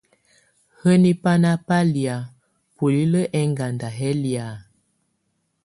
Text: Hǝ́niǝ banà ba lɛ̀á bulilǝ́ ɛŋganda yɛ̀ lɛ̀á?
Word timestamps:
Hǝ́niǝ 0.79 1.11
banà 1.23 1.51
ba 1.65 1.77
lɛ̀á 1.93 2.17
bulilǝ́ 2.75 3.29
ɛŋganda 3.39 3.87
yɛ̀ 3.99 4.13
lɛ̀á? 4.23 4.47